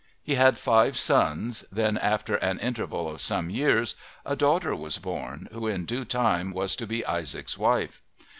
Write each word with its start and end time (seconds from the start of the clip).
He 0.23 0.33
had 0.33 0.57
five 0.57 0.97
sons; 0.97 1.63
then, 1.71 1.95
after 1.95 2.33
an 2.37 2.57
interval 2.57 3.07
of 3.07 3.21
some 3.21 3.51
years, 3.51 3.93
a 4.25 4.35
daughter 4.35 4.75
was 4.75 4.97
born, 4.97 5.47
who 5.51 5.67
in 5.67 5.85
due 5.85 6.05
time 6.05 6.51
was 6.51 6.75
to 6.77 6.87
be 6.87 7.05
Isaac's 7.05 7.55
wife. 7.55 8.01